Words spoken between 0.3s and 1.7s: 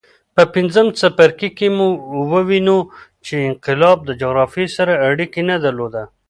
په پنځم څپرکي کې